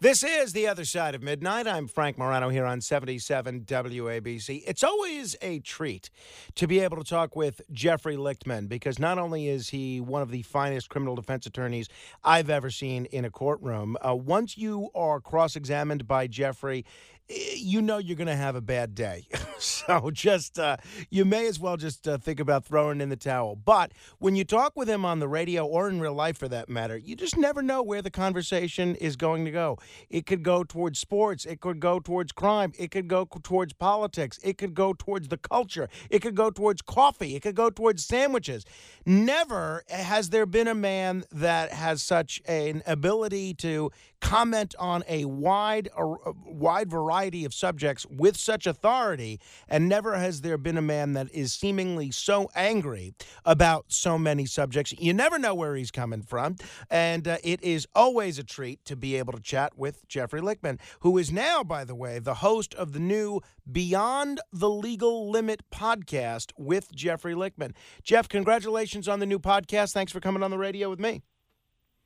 [0.00, 1.66] This is The Other Side of Midnight.
[1.66, 4.62] I'm Frank Morano here on 77 WABC.
[4.64, 6.08] It's always a treat
[6.54, 10.30] to be able to talk with Jeffrey Lichtman because not only is he one of
[10.30, 11.88] the finest criminal defense attorneys
[12.22, 16.84] I've ever seen in a courtroom, uh, once you are cross examined by Jeffrey,
[17.28, 19.26] you know you're going to have a bad day.
[19.58, 20.76] so just, uh,
[21.10, 23.54] you may as well just uh, think about throwing in the towel.
[23.54, 26.68] But when you talk with him on the radio or in real life for that
[26.68, 29.78] matter, you just never know where the conversation is going to go.
[30.08, 34.38] It could go towards sports, it could go towards crime, it could go towards politics,
[34.42, 38.04] it could go towards the culture, it could go towards coffee, it could go towards
[38.04, 38.64] sandwiches.
[39.04, 45.24] Never has there been a man that has such an ability to comment on a
[45.26, 50.82] wide, a wide variety of subjects with such authority, and never has there been a
[50.82, 53.12] man that is seemingly so angry
[53.44, 54.94] about so many subjects.
[54.98, 56.56] You never know where he's coming from,
[56.88, 60.78] and uh, it is always a treat to be able to chat with Jeffrey Lichtman,
[61.00, 65.62] who is now, by the way, the host of the new Beyond the Legal Limit
[65.70, 67.72] podcast with Jeffrey Lichtman.
[68.02, 69.92] Jeff, congratulations on the new podcast.
[69.92, 71.22] Thanks for coming on the radio with me.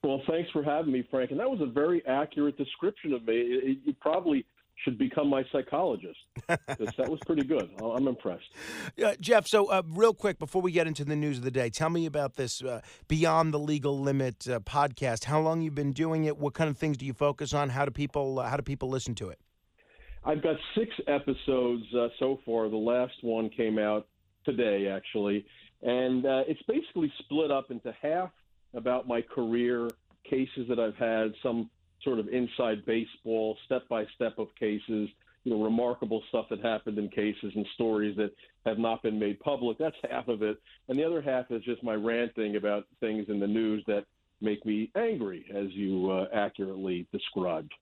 [0.04, 1.30] Well, thanks for having me, Frank.
[1.30, 3.78] And that was a very accurate description of me.
[3.84, 4.44] You probably
[4.84, 6.18] should become my psychologist.
[6.48, 7.70] that was pretty good.
[7.82, 8.50] I'm impressed.
[9.02, 11.70] Uh, Jeff, so uh, real quick before we get into the news of the day,
[11.70, 15.24] tell me about this uh, Beyond the Legal Limit uh, podcast.
[15.24, 16.36] How long you've been doing it?
[16.38, 17.70] What kind of things do you focus on?
[17.70, 19.38] How do people uh, how do people listen to it?
[20.24, 22.68] I've got six episodes uh, so far.
[22.68, 24.06] The last one came out
[24.44, 25.44] today, actually,
[25.82, 28.30] and it's basically split up into half
[28.74, 29.88] about my career,
[30.28, 31.70] cases that I've had, some
[32.04, 35.08] sort of inside baseball, step by step of cases,
[35.44, 38.30] you know, remarkable stuff that happened in cases and stories that
[38.64, 39.78] have not been made public.
[39.78, 40.56] That's half of it.
[40.88, 44.04] And the other half is just my ranting about things in the news that
[44.40, 47.72] make me angry, as you uh, accurately described.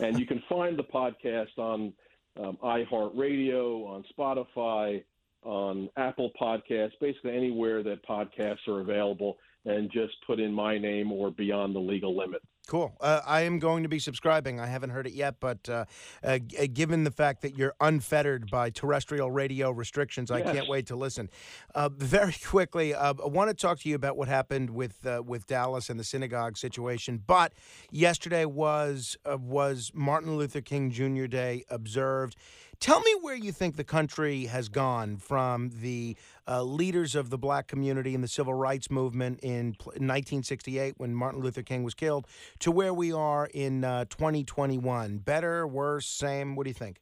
[0.00, 1.92] and you can find the podcast on
[2.38, 5.02] um, iHeartRadio, on Spotify,
[5.44, 11.12] on Apple Podcasts, basically anywhere that podcasts are available and just put in my name
[11.12, 12.42] or beyond the legal limit.
[12.68, 12.94] Cool.
[13.00, 14.60] Uh, I am going to be subscribing.
[14.60, 15.86] I haven't heard it yet, but uh,
[16.22, 20.46] uh, g- uh, given the fact that you're unfettered by terrestrial radio restrictions, yes.
[20.46, 21.30] I can't wait to listen.
[21.74, 25.46] Uh, very quickly, uh, I want to talk to you about what happened with with
[25.46, 27.22] Dallas and the synagogue situation.
[27.26, 27.54] But
[27.90, 31.24] yesterday was was Martin Luther King Jr.
[31.24, 32.36] Day observed.
[32.80, 36.16] Tell me where you think the country has gone from the
[36.46, 41.42] uh, leaders of the black community in the civil rights movement in 1968 when Martin
[41.42, 42.28] Luther King was killed
[42.60, 45.18] to where we are in uh, 2021.
[45.18, 46.54] Better, worse, same?
[46.54, 47.00] What do you think?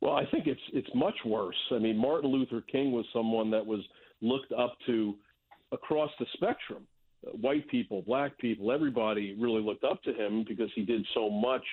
[0.00, 1.56] Well, I think it's it's much worse.
[1.72, 3.80] I mean, Martin Luther King was someone that was
[4.22, 5.14] looked up to
[5.72, 6.86] across the spectrum.
[7.40, 11.64] White people, black people, everybody really looked up to him because he did so much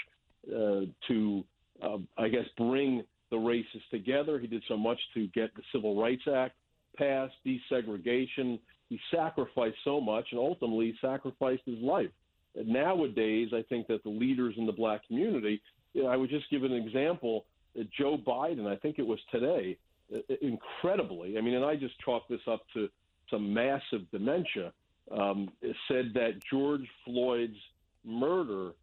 [0.50, 1.44] uh, to,
[1.82, 4.38] uh, I guess, bring the races together.
[4.38, 6.54] He did so much to get the Civil Rights Act
[6.96, 8.60] passed, desegregation.
[8.90, 12.12] He sacrificed so much and ultimately sacrificed his life.
[12.56, 15.60] And nowadays, I think that the leaders in the black community,
[15.96, 17.46] you know, I would just give an example.
[17.78, 19.78] Uh, Joe Biden, I think it was today,
[20.14, 22.88] uh, uh, incredibly, I mean, and I just chalk this up to
[23.32, 24.72] some massive dementia,
[25.10, 25.50] um,
[25.88, 27.58] said that George Floyd's
[28.06, 28.74] murder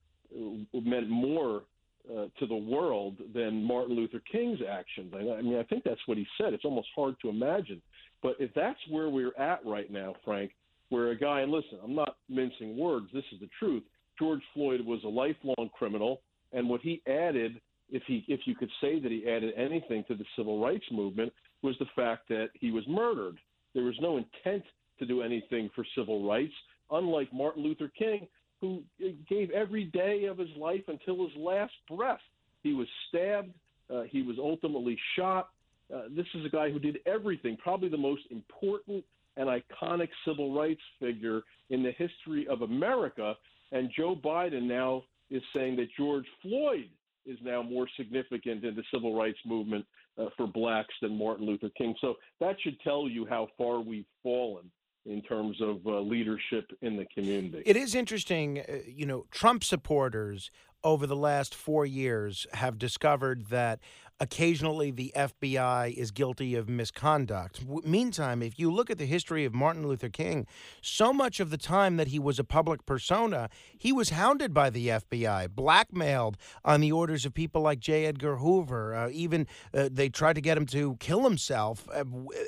[0.72, 1.62] meant more
[2.10, 5.12] uh, to the world than Martin Luther King's actions.
[5.15, 6.53] I, I mean, I think that's what he said.
[6.53, 7.81] It's almost hard to imagine.
[8.22, 10.53] But if that's where we're at right now, Frank,
[10.91, 13.84] where a guy, and listen, I'm not mincing words, this is the truth.
[14.19, 16.21] George Floyd was a lifelong criminal,
[16.53, 17.60] and what he added,
[17.91, 21.32] if he, if you could say that he added anything to the civil rights movement,
[21.62, 23.38] was the fact that he was murdered.
[23.75, 24.65] There was no intent
[24.98, 26.53] to do anything for civil rights.
[26.91, 28.27] Unlike Martin Luther King,
[28.60, 28.82] who
[29.28, 32.21] gave every day of his life until his last breath.
[32.62, 33.53] He was stabbed.
[33.93, 35.48] Uh, he was ultimately shot.
[35.94, 39.04] Uh, this is a guy who did everything, probably the most important
[39.37, 43.34] and iconic civil rights figure in the history of America.
[43.72, 46.88] And Joe Biden now is saying that George Floyd
[47.27, 49.86] is now more significant in the civil rights movement
[50.18, 51.95] uh, for blacks than Martin Luther King.
[52.01, 54.71] So that should tell you how far we've fallen
[55.07, 57.63] in terms of uh, leadership in the community.
[57.65, 60.51] It is interesting, uh, you know, Trump supporters
[60.83, 63.81] over the last four years have discovered that
[64.21, 67.61] occasionally the FBI is guilty of misconduct.
[67.67, 70.47] W- meantime, if you look at the history of Martin Luther King,
[70.83, 74.69] so much of the time that he was a public persona, he was hounded by
[74.69, 78.05] the FBI, blackmailed on the orders of people like J.
[78.07, 78.95] Edgar Hoover.
[78.95, 81.89] Uh, even uh, they tried to get him to kill himself.
[81.93, 82.05] Uh,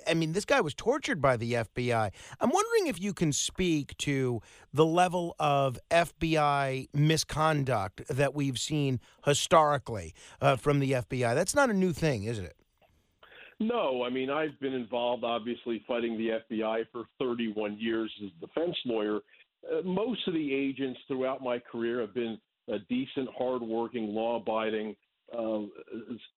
[0.07, 2.11] I mean, this guy was tortured by the FBI.
[2.41, 4.43] I'm wondering if you can speak to
[4.75, 11.35] the level of FBI misconduct that we've seen historically uh, from the FBI.
[11.35, 12.57] That's not a new thing, is it?
[13.61, 18.47] No, I mean, I've been involved, obviously, fighting the FBI for 31 years as a
[18.47, 19.21] defense lawyer.
[19.71, 22.39] Uh, most of the agents throughout my career have been
[22.73, 24.97] uh, decent, hardworking, law abiding
[25.37, 25.61] uh,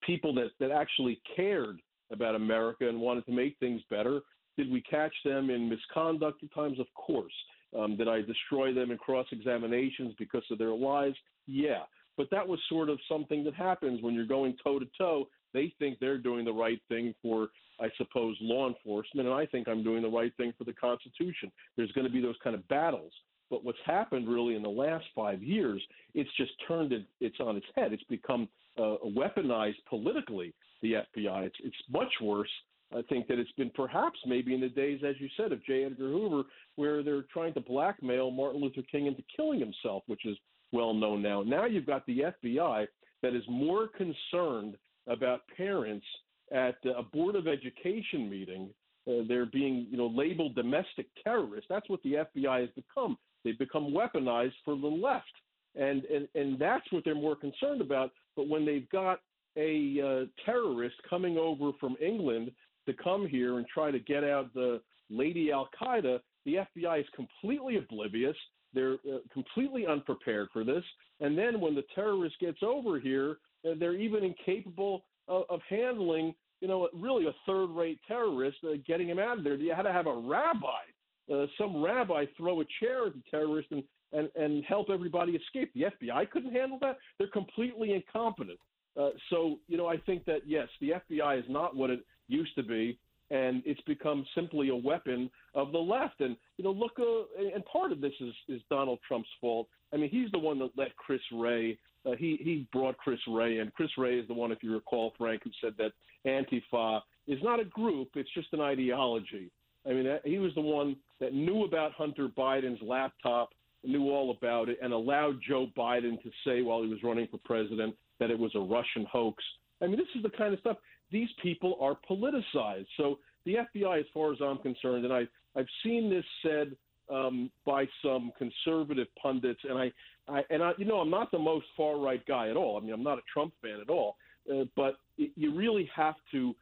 [0.06, 1.80] people that, that actually cared
[2.12, 4.20] about America and wanted to make things better.
[4.56, 6.78] Did we catch them in misconduct at times?
[6.78, 7.32] Of course.
[7.76, 11.14] Um, did I destroy them in cross examinations because of their lies?
[11.46, 11.82] Yeah.
[12.16, 15.28] But that was sort of something that happens when you're going toe to toe.
[15.52, 17.48] They think they're doing the right thing for,
[17.80, 21.50] I suppose, law enforcement, and I think I'm doing the right thing for the Constitution.
[21.76, 23.12] There's going to be those kind of battles.
[23.48, 25.80] But what's happened really in the last five years,
[26.14, 27.92] it's just turned it, it's on its head.
[27.92, 30.52] It's become uh, weaponized politically,
[30.82, 31.46] the FBI.
[31.46, 32.50] It's, it's much worse
[32.94, 35.84] I think that it's been perhaps maybe in the days, as you said, of J.
[35.84, 36.42] Edgar Hoover,
[36.76, 40.36] where they're trying to blackmail Martin Luther King into killing himself, which is
[40.76, 41.42] well known now.
[41.42, 42.86] Now you've got the FBI
[43.22, 44.76] that is more concerned
[45.08, 46.06] about parents
[46.52, 48.70] at a board of education meeting.
[49.08, 51.66] Uh, they're being, you know, labeled domestic terrorists.
[51.68, 53.16] That's what the FBI has become.
[53.44, 55.32] They've become weaponized for the left,
[55.76, 58.10] and and and that's what they're more concerned about.
[58.34, 59.20] But when they've got
[59.56, 62.50] a uh, terrorist coming over from England
[62.86, 67.06] to come here and try to get out the Lady Al Qaeda, the FBI is
[67.14, 68.36] completely oblivious.
[68.76, 70.84] They're uh, completely unprepared for this.
[71.20, 76.34] And then when the terrorist gets over here, uh, they're even incapable of, of, handling,
[76.60, 79.54] you know, really a third-rate terrorist, uh, getting him out of there.
[79.54, 80.84] You had to have a rabbi,
[81.32, 83.82] uh, some rabbi, throw a chair at the terrorist and,
[84.12, 85.72] and and help everybody escape.
[85.74, 86.98] The FBI couldn't handle that.
[87.18, 88.58] They're completely incompetent.
[89.00, 92.54] Uh, so, you know, I think that yes, the FBI is not what it used
[92.56, 92.98] to be,
[93.30, 96.20] and it's become simply a weapon of the left.
[96.20, 99.68] And you know, look, uh, and part of this is is Donald Trump's fault.
[99.92, 101.78] I mean, he's the one that let Chris Wray.
[102.04, 105.12] Uh, he he brought Chris Wray, and Chris Wray is the one, if you recall,
[105.18, 105.92] Frank, who said that
[106.26, 109.50] Antifa is not a group; it's just an ideology.
[109.86, 113.50] I mean, he was the one that knew about Hunter Biden's laptop,
[113.84, 117.38] knew all about it, and allowed Joe Biden to say while he was running for
[117.44, 119.42] president that it was a Russian hoax.
[119.80, 120.78] I mean, this is the kind of stuff
[121.10, 122.86] these people are politicized.
[122.96, 126.76] So the FBI, as far as I'm concerned, and I, I've seen this said
[127.08, 129.92] um, by some conservative pundits, and I,
[130.28, 132.76] I, and I, you know, I'm not the most far right guy at all.
[132.76, 134.16] I mean, I'm not a Trump fan at all.
[134.50, 136.54] Uh, but it, you really have to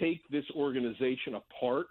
[0.00, 1.86] take this organization apart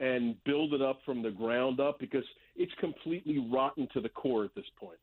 [0.00, 2.24] and build it up from the ground up because
[2.56, 4.98] it's completely rotten to the core at this point.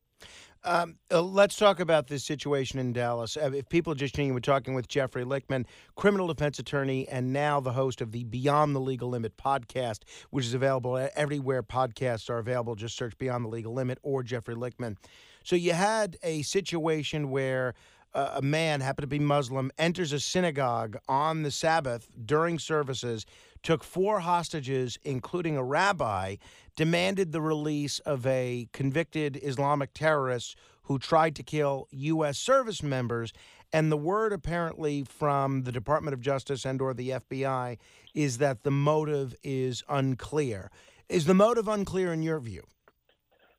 [0.62, 3.36] Um, uh, let's talk about this situation in Dallas.
[3.36, 5.64] Uh, if people just tuning, in, we're talking with Jeffrey Lichtman,
[5.96, 10.44] criminal defense attorney, and now the host of the Beyond the Legal Limit podcast, which
[10.44, 12.74] is available everywhere podcasts are available.
[12.74, 14.96] Just search Beyond the Legal Limit or Jeffrey Lichtman.
[15.44, 17.72] So you had a situation where
[18.14, 23.24] uh, a man, happened to be Muslim, enters a synagogue on the Sabbath during services,
[23.62, 26.36] took four hostages, including a rabbi,
[26.76, 32.38] demanded the release of a convicted Islamic terrorist who tried to kill U.S.
[32.38, 33.32] service members.
[33.72, 37.78] And the word apparently from the Department of Justice and or the FBI
[38.14, 40.70] is that the motive is unclear.
[41.08, 42.64] Is the motive unclear in your view?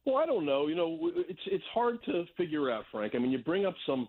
[0.05, 0.67] Well, I don't know.
[0.67, 3.13] You know, it's it's hard to figure out, Frank.
[3.13, 4.07] I mean, you bring up some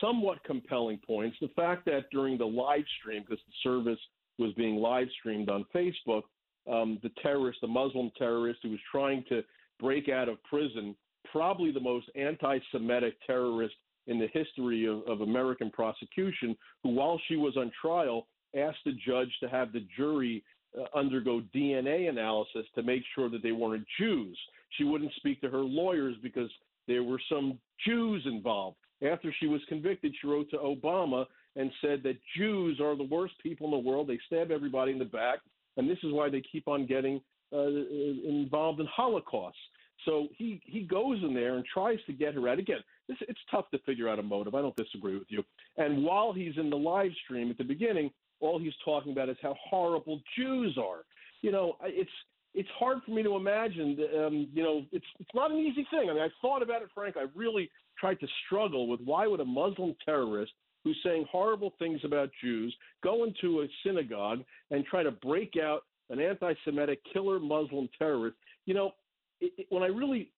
[0.00, 1.36] somewhat compelling points.
[1.40, 4.00] The fact that during the live stream, because the service
[4.38, 6.22] was being live streamed on Facebook,
[6.70, 9.42] um, the terrorist, the Muslim terrorist who was trying to
[9.80, 10.94] break out of prison,
[11.30, 13.74] probably the most anti Semitic terrorist
[14.06, 18.92] in the history of, of American prosecution, who, while she was on trial, asked the
[19.06, 20.42] judge to have the jury
[20.78, 24.38] uh, undergo DNA analysis to make sure that they weren't Jews.
[24.76, 26.50] She wouldn't speak to her lawyers because
[26.88, 28.76] there were some Jews involved.
[29.04, 33.34] After she was convicted, she wrote to Obama and said that Jews are the worst
[33.42, 34.08] people in the world.
[34.08, 35.40] They stab everybody in the back,
[35.76, 37.20] and this is why they keep on getting
[37.52, 39.56] uh, involved in Holocausts.
[40.04, 42.58] So he he goes in there and tries to get her out.
[42.58, 42.78] Again,
[43.08, 44.54] this, it's tough to figure out a motive.
[44.54, 45.44] I don't disagree with you.
[45.76, 49.36] And while he's in the live stream at the beginning, all he's talking about is
[49.42, 51.04] how horrible Jews are.
[51.42, 52.10] You know, it's
[52.54, 53.96] it's hard for me to imagine.
[54.18, 56.10] Um, you know, it's it's not an easy thing.
[56.10, 57.16] I mean, I thought about it, Frank.
[57.16, 57.70] I really
[58.02, 62.74] tried to struggle with why would a Muslim terrorist who's saying horrible things about Jews
[63.04, 64.40] go into a synagogue
[64.72, 68.90] and try to break out an anti Semitic killer Muslim terrorist, you know,
[69.40, 70.32] it, it, when I really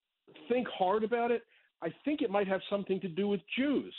[0.49, 1.43] think hard about it,
[1.83, 3.95] I think it might have something to do with Jews.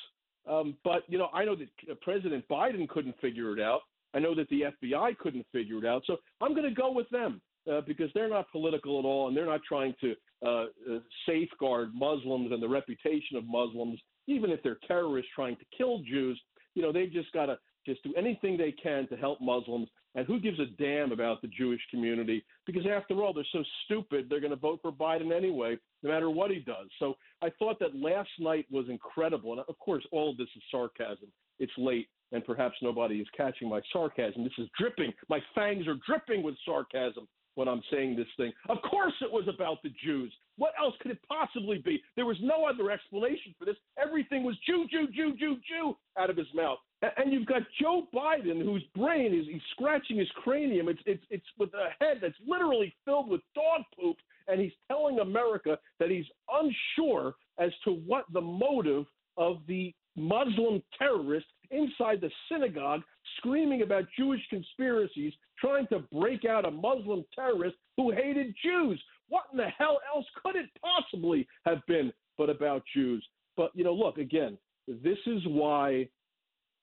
[0.48, 3.82] Um, but, you know, I know that President Biden couldn't figure it out.
[4.14, 6.04] I know that the FBI couldn't figure it out.
[6.06, 7.42] So I'm going to go with them
[7.72, 11.90] uh, because they're not political at all and they're not trying to uh, uh, safeguard
[11.94, 16.40] Muslims and the reputation of Muslims, even if they're terrorists trying to kill Jews.
[16.76, 19.88] You know, they've just got to just do anything they can to help Muslims.
[20.16, 22.44] And who gives a damn about the Jewish community?
[22.66, 26.30] Because after all, they're so stupid, they're going to vote for Biden anyway, no matter
[26.30, 26.88] what he does.
[27.00, 29.52] So I thought that last night was incredible.
[29.52, 31.28] And of course, all of this is sarcasm.
[31.60, 34.44] It's late, and perhaps nobody is catching my sarcasm.
[34.44, 35.14] This is dripping.
[35.30, 38.52] My fangs are dripping with sarcasm when I'm saying this thing.
[38.70, 40.32] Of course, it was about the Jews.
[40.58, 42.02] What else could it possibly be?
[42.16, 43.76] There was no other explanation for this.
[44.02, 46.78] Everything was Jew, Jew, Jew, Jew, Jew out of his mouth.
[47.18, 50.90] And you've got Joe Biden, whose brain is he's scratching his cranium.
[50.90, 55.20] It's it's it's with a head that's literally filled with dog poop, and he's telling
[55.20, 59.06] America that he's unsure as to what the motive
[59.38, 63.02] of the Muslim terrorist inside the synagogue
[63.38, 69.02] screaming about Jewish conspiracies, trying to break out a Muslim terrorist who hated Jews.
[69.30, 73.26] What in the hell else could it possibly have been but about Jews?
[73.58, 74.58] But, you know, look, again,
[74.88, 76.08] this is why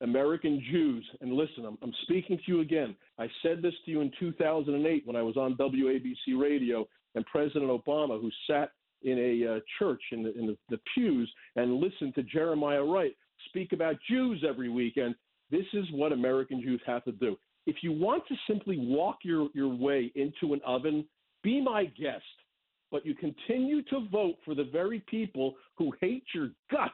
[0.01, 2.95] American Jews, and listen, I'm, I'm, speaking to you again.
[3.17, 6.85] I said this to you in 2008 when I was on WABC radio,
[7.15, 8.71] and President Obama, who sat
[9.03, 13.15] in a uh, church in, the, in the, the pews and listened to Jeremiah Wright
[13.45, 15.15] speak about Jews every weekend.
[15.51, 17.37] This is what American Jews have to do.
[17.65, 21.05] If you want to simply walk your, your way into an oven,
[21.43, 22.23] be my guest.
[22.91, 26.93] But you continue to vote for the very people who hate your guts,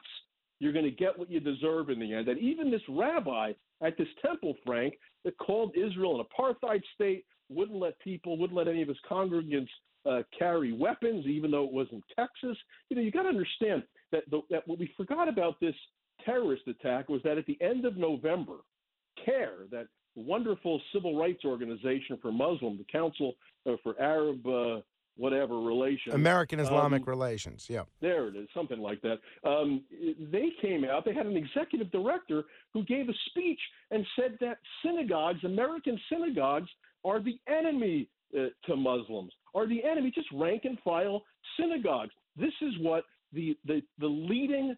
[0.58, 2.28] you're going to get what you deserve in the end.
[2.28, 3.52] And even this rabbi
[3.82, 8.68] at this temple, Frank, that called Israel an apartheid state, wouldn't let people, wouldn't let
[8.68, 9.68] any of his congregants
[10.08, 12.56] uh, carry weapons, even though it was in Texas.
[12.88, 15.74] You know, you got to understand that, the, that what we forgot about this
[16.24, 18.56] terrorist attack was that at the end of November,
[19.24, 23.34] CAIR, that wonderful civil rights organization for Muslim, the Council
[23.66, 24.80] uh, for Arab uh,
[25.16, 29.18] whatever relations, American Islamic um, relations, yeah, there it is, something like that.
[29.44, 29.82] Um,
[30.32, 31.04] they came out.
[31.04, 33.60] They had an executive director who gave a speech
[33.90, 36.70] and said that synagogues, American synagogues,
[37.04, 38.08] are the enemy
[38.38, 41.22] uh, to Muslims, are the enemy, just rank and file
[41.58, 42.12] synagogues.
[42.36, 44.74] This is what the, the, the leading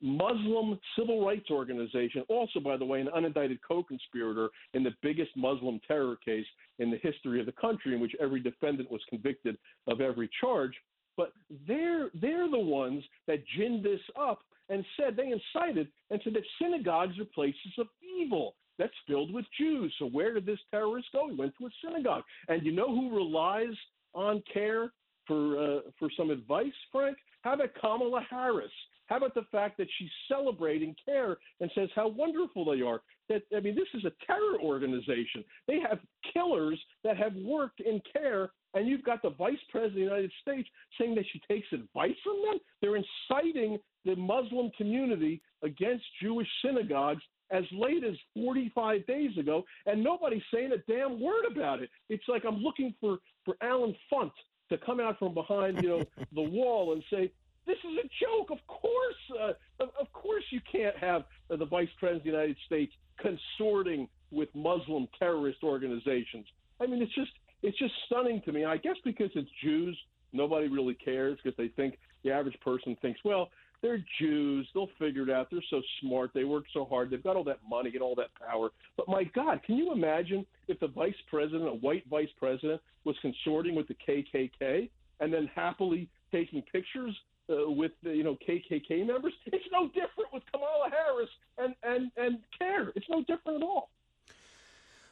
[0.00, 5.30] Muslim civil rights organization, also, by the way, an unindicted co conspirator in the biggest
[5.36, 6.46] Muslim terror case
[6.78, 10.72] in the history of the country, in which every defendant was convicted of every charge.
[11.16, 11.32] But
[11.66, 16.42] they're, they're the ones that ginned this up and said they incited and said that
[16.60, 17.86] synagogues are places of
[18.18, 19.94] evil that's filled with Jews.
[19.98, 21.28] So where did this terrorist go?
[21.30, 22.24] He went to a synagogue.
[22.48, 23.74] And you know who relies
[24.14, 24.92] on CAIR
[25.26, 27.16] for uh, for some advice, Frank?
[27.42, 28.70] How about Kamala Harris?
[29.06, 33.00] How about the fact that she's celebrating CAIR and says how wonderful they are?
[33.28, 35.44] That I mean, this is a terror organization.
[35.66, 35.98] They have
[36.32, 40.32] killers that have worked in CAIR, and you've got the vice president of the United
[40.42, 42.58] States saying that she takes advice from them.
[42.80, 50.02] They're inciting the Muslim community against Jewish synagogues as late as 45 days ago, and
[50.02, 51.90] nobody's saying a damn word about it.
[52.08, 54.32] It's like I'm looking for for Allen Funt
[54.70, 57.30] to come out from behind, you know, the wall and say,
[57.66, 59.52] "This is a joke." Of course, uh,
[60.00, 64.48] of, course, you can't have uh, the vice president of the United States consorting with
[64.54, 66.46] Muslim terrorist organizations.
[66.80, 67.32] I mean, it's just
[67.62, 68.64] it's just stunning to me.
[68.64, 69.96] I guess because it's Jews,
[70.32, 73.50] nobody really cares because they think the average person thinks, well,
[73.82, 74.68] they're Jews.
[74.74, 75.48] They'll figure it out.
[75.50, 76.30] They're so smart.
[76.34, 77.10] They work so hard.
[77.10, 78.70] They've got all that money and all that power.
[78.96, 83.16] But my God, can you imagine if the vice president, a white vice president, was
[83.22, 84.88] consorting with the KKK
[85.20, 87.14] and then happily taking pictures
[87.50, 89.32] uh, with the, you know KKK members?
[89.46, 92.92] It's no different with Kamala Harris and and and CAIR.
[92.94, 93.90] It's no different at all.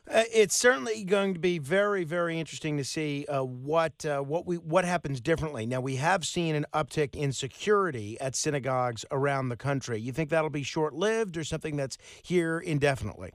[0.06, 4.46] Uh, it's certainly going to be very, very interesting to see uh, what uh, what
[4.46, 5.64] we what happens differently.
[5.64, 9.98] Now we have seen an uptick in security at synagogues around the country.
[9.98, 13.32] You think that'll be short lived or something that's here indefinitely?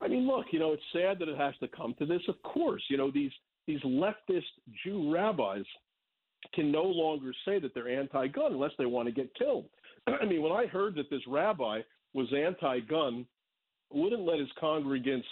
[0.00, 2.22] I mean, look, you know, it's sad that it has to come to this.
[2.26, 3.32] Of course, you know these
[3.66, 4.42] these leftist
[4.84, 5.64] Jew rabbis
[6.54, 9.66] can no longer say that they're anti-gun unless they want to get killed.
[10.06, 11.80] I mean, when I heard that this rabbi
[12.14, 13.26] was anti-gun
[13.92, 15.24] wouldn't let his congregants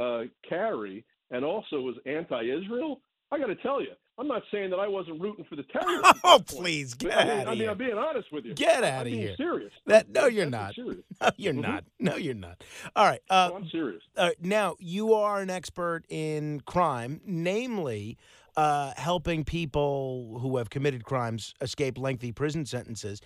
[0.00, 3.00] uh, carry and also was anti Israel,
[3.32, 6.20] I got to tell you, I'm not saying that I wasn't rooting for the terrorists.
[6.24, 7.70] oh, please get I mean, out I mean, here.
[7.70, 8.54] I'm being honest with you.
[8.54, 9.34] Get I'm out of being here.
[9.36, 9.72] serious.
[9.86, 10.74] That no, you're I'm not.
[10.76, 11.02] Serious.
[11.20, 11.62] No, you're Mhm.
[11.62, 11.84] not.
[11.98, 12.62] No, you're not.
[12.94, 13.20] All right.
[13.28, 14.02] Uh, No, I'm serious.
[14.16, 18.16] uh, now you are an expert in crime, namely
[18.56, 23.20] uh, helping people who have committed crimes escape lengthy prison sentences.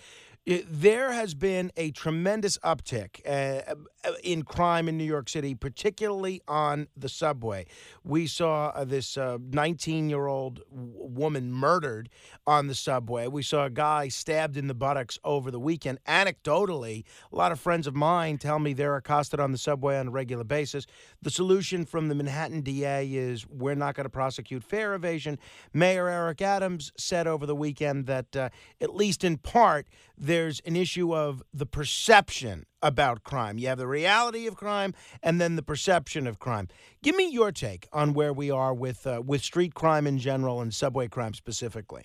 [0.46, 3.74] Uh, There has been a tremendous uptick uh,
[4.22, 7.66] in crime in New York City, particularly on the subway.
[8.04, 12.08] We saw uh, this 19 year old woman murdered
[12.46, 13.26] on the subway.
[13.26, 15.98] We saw a guy stabbed in the buttocks over the weekend.
[16.06, 20.08] Anecdotally, a lot of friends of mine tell me they're accosted on the subway on
[20.08, 20.86] a regular basis.
[21.20, 25.38] The solution from the Manhattan DA is we're not going to prosecute fare evasion.
[25.72, 28.48] Mayor Eric Adams said over the weekend that, uh,
[28.80, 29.86] at least in part,
[30.28, 33.58] there's an issue of the perception about crime.
[33.58, 34.92] You have the reality of crime
[35.22, 36.68] and then the perception of crime.
[37.02, 40.60] Give me your take on where we are with uh, with street crime in general
[40.60, 42.04] and subway crime specifically.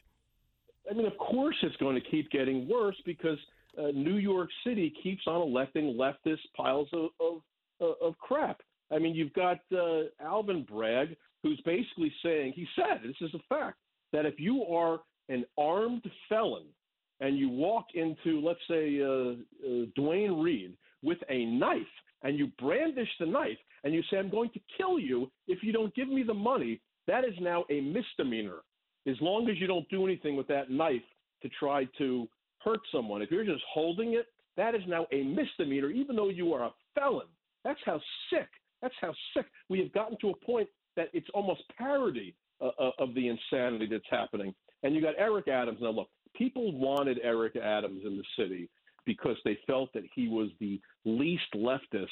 [0.90, 3.38] I mean, of course, it's going to keep getting worse because
[3.78, 7.42] uh, New York City keeps on electing leftist piles of of,
[7.82, 8.62] uh, of crap.
[8.90, 13.44] I mean, you've got uh, Alvin Bragg, who's basically saying he said this is a
[13.54, 13.80] fact
[14.14, 16.68] that if you are an armed felon
[17.24, 19.34] and you walk into, let's say, uh,
[19.66, 24.30] uh, Duane Reade with a knife and you brandish the knife and you say, "I'm
[24.30, 27.80] going to kill you if you don't give me the money," that is now a
[27.82, 28.60] misdemeanor
[29.08, 31.08] as long as you don't do anything with that knife
[31.42, 32.28] to try to
[32.64, 33.22] hurt someone.
[33.22, 34.28] If you're just holding it,
[34.58, 37.28] that is now a misdemeanor, even though you are a felon.
[37.64, 38.00] That's how
[38.30, 38.50] sick.
[38.82, 42.92] That's how sick we have gotten to a point that it's almost parody uh, uh,
[43.00, 44.54] of the insanity that's happening.
[44.84, 45.80] And you got Eric Adams.
[45.82, 48.70] Now, look, people wanted Eric Adams in the city
[49.06, 52.08] because they felt that he was the least leftist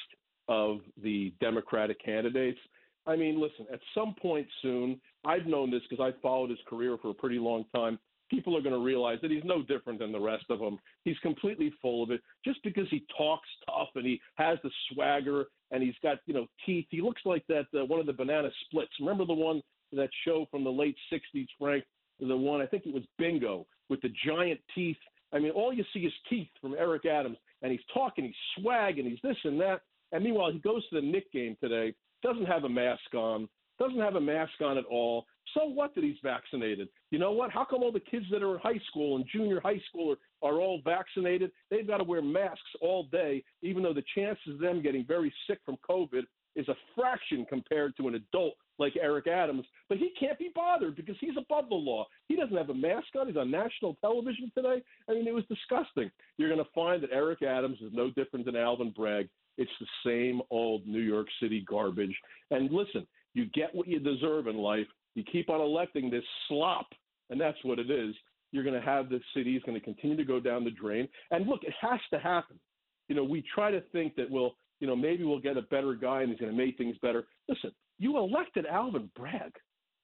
[0.48, 2.60] of the Democratic candidates.
[3.08, 6.98] I mean, listen, at some point soon, I've known this because I followed his career
[7.02, 7.98] for a pretty long time.
[8.30, 10.78] People are going to realize that he's no different than the rest of them.
[11.04, 12.22] He's completely full of it.
[12.46, 16.48] Just because he talks tough and he has the swagger and he's got you know
[16.66, 18.92] teeth, he looks like that uh, one of the banana splits.
[19.00, 19.62] Remember the one
[19.92, 21.84] that show from the late '60s, Frank?
[22.20, 24.98] The one I think it was Bingo with the giant teeth.
[25.34, 28.98] I mean, all you see is teeth from Eric Adams, and he's talking, he's swag,
[28.98, 29.82] and he's this and that.
[30.14, 31.94] And meanwhile, he goes to the Knick game today,
[32.24, 33.48] doesn't have a mask on,
[33.80, 35.26] doesn't have a mask on at all.
[35.54, 36.88] So what that he's vaccinated?
[37.12, 37.52] You know what?
[37.52, 40.50] How come all the kids that are in high school and junior high school are,
[40.50, 41.52] are all vaccinated?
[41.70, 45.34] They've got to wear masks all day, even though the chances of them getting very
[45.48, 46.24] sick from COVID
[46.56, 49.66] is a fraction compared to an adult like Eric Adams.
[49.90, 52.08] But he can't be bothered because he's above the law.
[52.28, 53.28] He doesn't have a mask on.
[53.28, 54.82] He's on national television today.
[55.10, 56.12] I mean, it was disgusting.
[56.38, 59.30] You're going to find that Eric Adams is no different than Alvin Bragg.
[59.58, 62.16] It's the same old New York City garbage.
[62.50, 64.88] And listen, you get what you deserve in life.
[65.16, 66.88] You keep on electing this slop,
[67.30, 68.16] and that's what it is.
[68.52, 71.08] You're going to have the city is going to continue to go down the drain.
[71.32, 72.60] And look, it has to happen.
[73.08, 75.94] You know, we try to think that we'll, you know, maybe we'll get a better
[75.94, 77.26] guy and he's going to make things better.
[77.48, 79.54] Listen, you elected Alvin Bragg.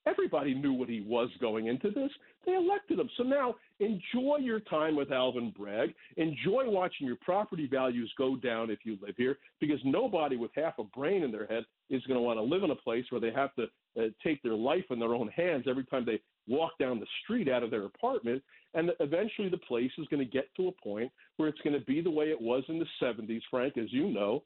[0.06, 2.12] Everybody knew what he was going into this.
[2.46, 3.10] They elected him.
[3.18, 5.94] So now enjoy your time with Alvin Bragg.
[6.16, 10.80] Enjoy watching your property values go down if you live here, because nobody with half
[10.80, 13.20] a brain in their head is going to want to live in a place where
[13.20, 13.64] they have to
[14.00, 17.50] uh, take their life in their own hands every time they walk down the street
[17.50, 18.42] out of their apartment.
[18.76, 21.86] And eventually the place is going to get to a point where it's going to
[21.86, 24.44] be the way it was in the 70s, Frank, as you know.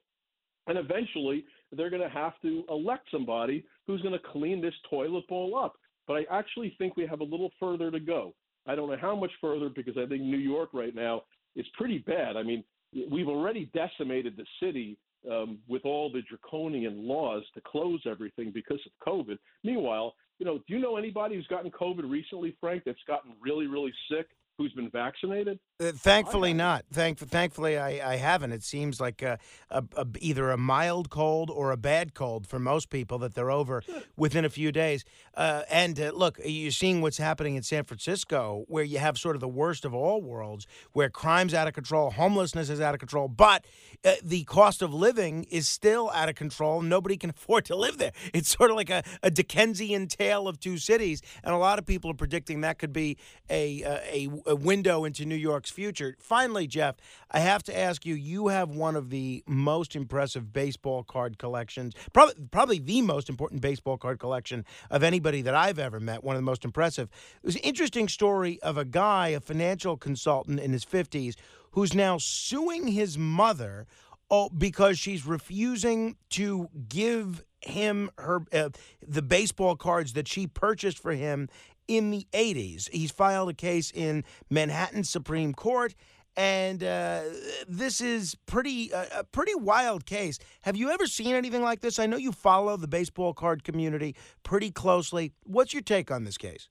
[0.68, 5.28] And eventually they're going to have to elect somebody who's going to clean this toilet
[5.28, 5.76] bowl up.
[6.08, 8.34] But I actually think we have a little further to go.
[8.68, 11.24] I don't know how much further because I think New York right now
[11.56, 12.38] is pretty bad.
[12.38, 12.64] I mean,
[13.10, 14.98] we've already decimated the city
[15.30, 19.38] um, with all the draconian laws to close everything because of COVID.
[19.64, 23.68] Meanwhile, you know, do you know anybody who's gotten COVID recently, Frank, that's gotten really,
[23.68, 24.28] really sick?
[24.58, 25.60] Who's been vaccinated?
[25.82, 26.86] Uh, thankfully, not.
[26.92, 28.52] Thank, thankfully, I, I haven't.
[28.52, 29.40] It seems like a,
[29.72, 33.50] a, a, either a mild cold or a bad cold for most people that they're
[33.50, 33.82] over
[34.16, 35.04] within a few days.
[35.34, 39.36] Uh, and uh, look, you're seeing what's happening in San Francisco, where you have sort
[39.36, 43.00] of the worst of all worlds, where crime's out of control, homelessness is out of
[43.00, 43.66] control, but
[44.06, 46.82] uh, the cost of living is still out of control.
[46.82, 48.12] Nobody can afford to live there.
[48.36, 51.88] It's sort of like a, a Dickensian tale of two cities, and a lot of
[51.88, 53.18] people are predicting that could be
[53.50, 53.82] a,
[54.14, 56.16] a, a window into New York's future.
[56.20, 56.96] Finally, Jeff,
[57.32, 61.94] I have to ask you: you have one of the most impressive baseball card collections,
[62.14, 66.24] probably probably the most important baseball card collection of anybody that I've ever met.
[66.24, 67.10] One of the most impressive.
[67.44, 71.36] It was an interesting story of a guy, a financial consultant in his fifties,
[71.72, 73.88] who's now suing his mother.
[74.34, 78.70] Oh, because she's refusing to give him her uh,
[79.06, 81.50] the baseball cards that she purchased for him
[81.88, 82.90] in the 80s.
[82.92, 85.96] He's filed a case in Manhattan Supreme Court.
[86.38, 87.24] And uh,
[87.68, 90.40] this is pretty uh, a pretty wild case.
[90.62, 92.00] Have you ever seen anything like this?
[92.00, 95.34] I know you follow the baseball card community pretty closely.
[95.44, 96.70] What's your take on this case?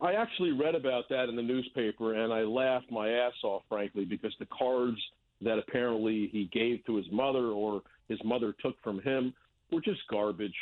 [0.00, 4.04] I actually read about that in the newspaper, and I laughed my ass off, frankly,
[4.04, 4.98] because the cards
[5.42, 9.32] that apparently he gave to his mother or his mother took from him
[9.70, 10.56] were just garbage.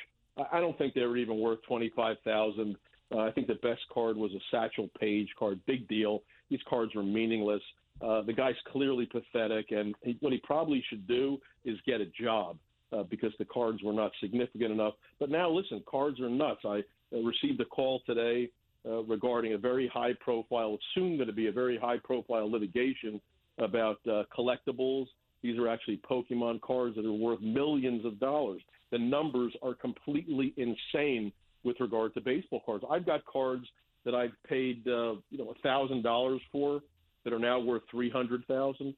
[0.53, 2.77] I don't think they were even worth twenty five thousand.
[3.13, 5.61] Uh, I think the best card was a Satchel Paige card.
[5.67, 6.23] Big deal.
[6.49, 7.63] These cards were meaningless.
[8.01, 12.07] Uh, the guy's clearly pathetic, and he, what he probably should do is get a
[12.07, 12.57] job
[12.93, 14.95] uh, because the cards were not significant enough.
[15.19, 16.61] But now, listen, cards are nuts.
[16.65, 16.83] I
[17.15, 18.51] uh, received a call today
[18.87, 22.51] uh, regarding a very high profile, it's soon going to be a very high profile
[22.51, 23.21] litigation
[23.59, 25.07] about uh, collectibles.
[25.43, 28.63] These are actually Pokemon cards that are worth millions of dollars.
[28.91, 31.33] The numbers are completely insane
[31.65, 32.85] with regard to baseball cards.
[32.91, 33.67] I've got cards
[34.05, 36.81] that I've paid, uh, you know, a thousand dollars for
[37.25, 38.95] that are now worth three hundred thousand.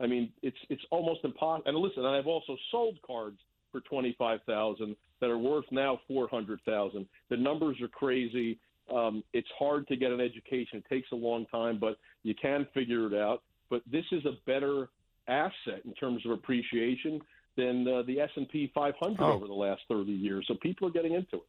[0.00, 1.64] I mean, it's it's almost impossible.
[1.66, 3.38] And listen, I've also sold cards
[3.72, 7.06] for twenty five thousand that are worth now four hundred thousand.
[7.30, 8.58] The numbers are crazy.
[8.94, 10.78] Um, it's hard to get an education.
[10.78, 13.42] It takes a long time, but you can figure it out.
[13.70, 14.88] But this is a better
[15.26, 17.20] asset in terms of appreciation
[17.56, 19.32] than uh, the S&P 500 oh.
[19.32, 20.44] over the last 30 years.
[20.48, 21.46] So people are getting into it.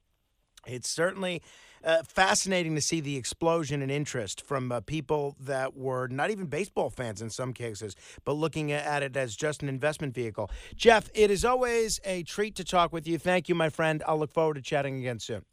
[0.68, 1.42] It's certainly
[1.84, 6.48] uh, fascinating to see the explosion in interest from uh, people that were not even
[6.48, 10.50] baseball fans in some cases, but looking at it as just an investment vehicle.
[10.76, 13.18] Jeff, it is always a treat to talk with you.
[13.18, 14.04] Thank you, my friend.
[14.08, 15.44] I'll look forward to chatting again soon.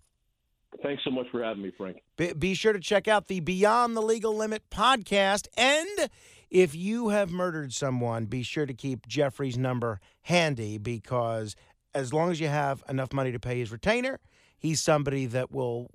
[0.83, 1.99] Thanks so much for having me, Frank.
[2.17, 5.47] Be, be sure to check out the Beyond the Legal Limit podcast.
[5.57, 6.09] And
[6.51, 11.57] if you have murdered someone, be sure to keep Jeffrey's number handy because
[11.95, 14.19] as long as you have enough money to pay his retainer,
[14.63, 15.91] he's somebody that will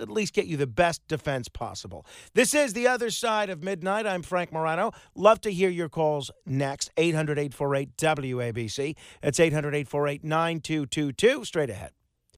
[0.00, 2.06] at least get you the best defense possible.
[2.34, 4.06] This is The Other Side of Midnight.
[4.06, 4.92] I'm Frank Morano.
[5.14, 6.90] Love to hear your calls next.
[6.96, 8.96] 800 848 WABC.
[9.20, 11.44] That's 800 848 9222.
[11.44, 11.90] Straight ahead.